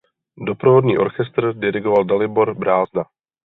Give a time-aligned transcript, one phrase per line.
[0.37, 3.05] Doprovodný orchestr dirigoval Dalibor Brázda.